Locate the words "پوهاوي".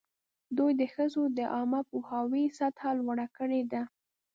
1.89-2.45